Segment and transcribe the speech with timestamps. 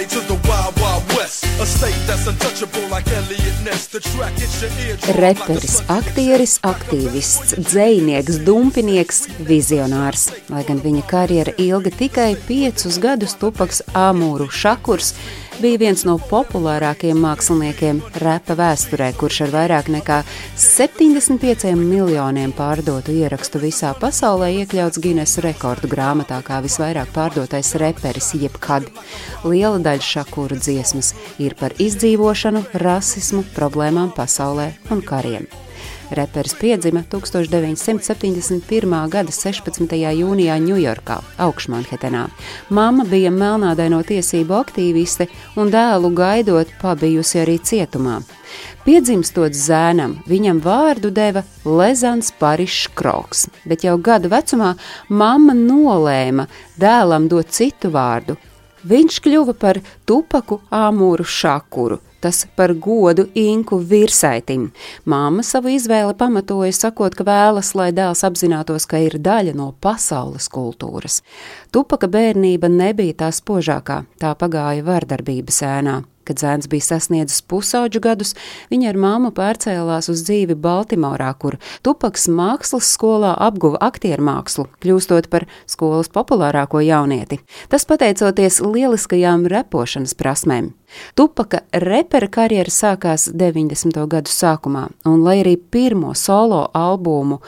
[0.00, 1.44] everybody to the wild, wild west.
[1.60, 3.86] A state that's untouchable like Elliot Ness.
[3.86, 5.16] The track hits your eardrum.
[5.16, 10.30] Reperis, aktieris, aktīvists, dzējnieks, dumpinieks, vizionārs.
[10.50, 15.14] Lai gan viņa karjera ilga tikai piecus gadus, Tupaks Amūru Šakurs
[15.60, 20.18] bija viens no populārākajiem māksliniekiem repa vēsturē, kurš ar vairāk nekā
[20.58, 28.88] 75 miljoniem pārdotu ierakstu visā pasaulē iekļauts Guinness rekordu grāmatā kā visvairāk pārdotais reperis jebkad.
[29.44, 35.48] Liela daļa šakūru dziesmas ir par izdzīvošanu, rasismu, problēmām pasaulē un kariem.
[36.10, 39.08] Reperis piedzima 1971.
[39.08, 39.94] gada 16.
[39.94, 42.24] jūnijā Ņujorkā, Augšmanhetenā.
[42.74, 48.18] Mama bija melnādaino tiesību aktīviste un dēlu gaidot pabijusi arī cietumā.
[48.82, 54.74] Piedzimstot zēnam, viņam vārdu deva Lezans Parišs Kroks, bet jau gadu vecumā
[55.08, 58.34] mamma nolēma dēlam dot citu vārdu.
[58.82, 64.68] Viņš kļuva par tupaku āmūru šakuru, tas par godu inku virsaitim.
[65.08, 70.50] Māma savu izvēli pamatoja sakot, ka vēlas, lai dēls apzinātos, ka ir daļa no pasaules
[70.52, 71.20] kultūras.
[71.72, 76.00] Tupaka bērnība nebija tā spožākā, tā pagāja vardarbības ēnā.
[76.30, 78.36] Kad zēns bija sasniedzis pusauģu gadus,
[78.70, 85.26] viņa ar māmu pārcēlās uz dzīvi Baltimorā, kur Tupaks mākslas skolā apguva aktieru mākslu, kļūstot
[85.32, 87.40] par skolas populārāko jaunieti.
[87.66, 90.70] Tas pateicoties lieliskajām repošanas prasmēm.
[91.18, 93.98] Tupaka repera karjera sākās 90.
[94.14, 97.40] gadu sākumā, un lai arī pirmo solo albumu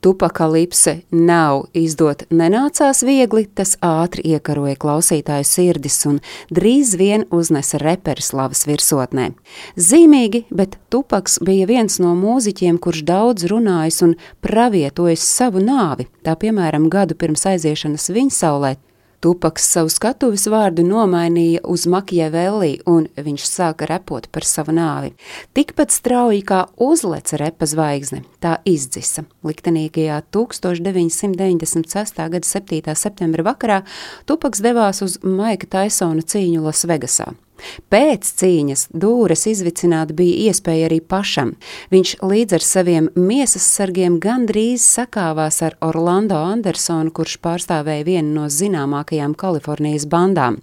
[0.00, 8.24] Tupakalipse nav izdot nenācās viegli, tas ātri iekaroja klausītāju sirdis un drīz vien uznesa reperu
[8.24, 9.30] slavas virsotnē.
[9.76, 16.32] Zīmīgi, bet Tupaks bija viens no mūziķiem, kurš daudz runājis un pravietojis savu nāvi, tā
[16.40, 18.76] piemēram gadu pirms aiziešanas viņa saulē
[19.20, 25.12] Tupaks savu skatuves vārdu nomainīja uz Makiavelli, un viņš sāka repot par savu nāvi.
[25.52, 29.28] Tikpat strauji kā uzleca repa zvaigzne, tā izdzisa.
[29.44, 32.16] Liktenīgajā 1996.
[32.32, 32.96] gada 7.
[32.96, 33.84] septembra vakarā
[34.24, 37.28] Tupaks devās uz Maika Taisona cīņu Lasvegasā.
[37.92, 41.54] Pēc cīņas dūres izvicināt bija iespēja arī pašam.
[41.92, 48.48] Viņš līdz ar saviem miesas sargiem gandrīz sakāvās ar Orlando Andersonu, kurš pārstāvēja vienu no
[48.50, 50.60] zināmākajām Kalifornijas bandām.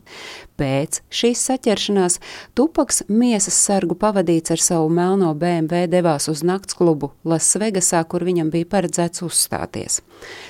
[0.57, 2.18] Pēc šīs saķeršanās
[2.57, 8.69] Tupaks miesas sargu pavadīts ar savu melno BMW devās uz naktsklubu Lasvegasā, kur viņam bija
[8.73, 10.01] paredzēts uzstāties.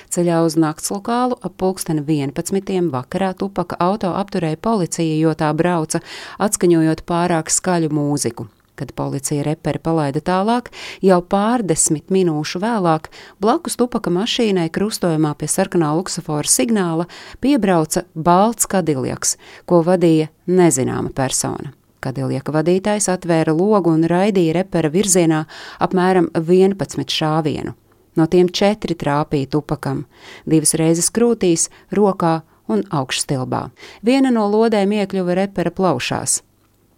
[0.08, 2.88] Ceļā uz naktslokālu ap pulksteni 11.
[2.94, 6.00] vakarā Tupaka auto apturēja policija, jo tā brauca,
[6.40, 8.48] atskaņojot pārāk skaļu mūziku.
[8.78, 10.68] Kad policija reperi palaida tālāk,
[11.02, 13.08] jau pārdesmit minūšu vēlāk,
[13.42, 17.08] blakus tupaka mašīnai krustojumā pie sarkanā luksofora signāla
[17.42, 19.34] piebrauca balts kadiljaks,
[19.66, 21.74] ko vadīja nezināma persona.
[21.98, 25.42] Kadiljaka vadītājs atvēra logu un raidīja repera virzienā
[25.82, 27.74] apmēram 11 šāvienu.
[28.14, 30.04] No tiem četri trāpīja tupakam,
[30.46, 32.40] divas reizes krūtīs, rokā
[32.70, 33.68] un augšstilbā.
[34.06, 36.44] Viena no lodēm iekļuva repera plaušās.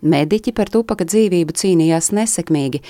[0.01, 2.81] Mediķi par tupaka dzīvību cīnījās nesekmīgi.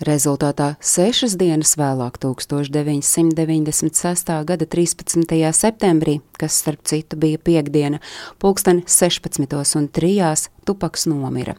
[0.00, 4.30] Rezultātā sešas dienas vēlāk, 1996.
[4.48, 5.28] gada 13.
[5.52, 8.00] septembrī, kas starp citu bija piekdiena,
[8.40, 10.48] pulksten 16.03.
[10.64, 11.52] Tupaks nomira.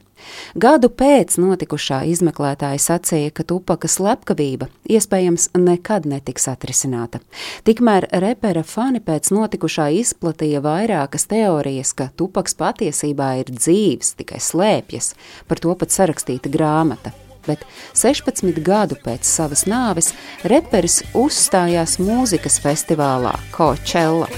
[0.57, 7.22] Gadu pēc notikušā izmeklētāja sacīja, ka Tupaka slepkavība iespējams nekad netiks atrisināta.
[7.62, 15.13] Tikmēr repera fani pēc notikušā izplatīja vairākas teorijas, ka Tupaks patiesībā ir dzīves, tikai slēpjas,
[15.46, 17.13] par to pat sarakstīta grāmata
[17.47, 17.66] bet
[17.97, 20.12] 16 gadu pēc savas nāves
[20.44, 24.29] reperis uzstājās mūzikas festivālā Coachella.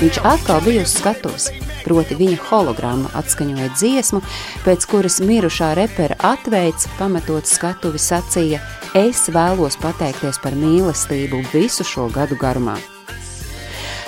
[0.00, 1.46] Viņš atkal bija uz skatuves,
[1.84, 4.20] proti viņa hologramma atskaņoja dziesmu,
[4.64, 8.60] pēc kuras mirušā repera atveids, pametot skatuvi, sacīja:
[8.94, 12.76] Es vēlos pateikties par mīlestību visu šo gadu garumā.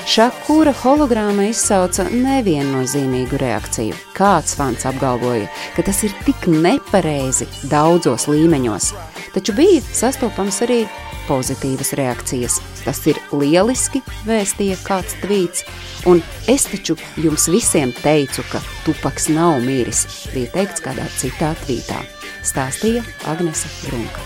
[0.07, 3.97] Šakūra hologrāma izsauca neviennozīmīgu reakciju.
[4.15, 8.93] Kāds fans apgalvoja, ka tas ir tik nepareizi daudzos līmeņos,
[9.35, 10.85] taču bija sastopams arī
[11.27, 12.61] pozitīvas reakcijas.
[12.85, 15.67] Tas ir lieliski, vēstīja kāds tvīts,
[16.07, 21.99] un es taču jums visiem teicu, ka tupaks nav miris, bija teikts kādā citā tvītā.
[22.47, 24.23] Stāstīja Agnese Brunka.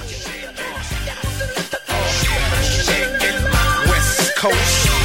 [4.41, 5.00] Coast.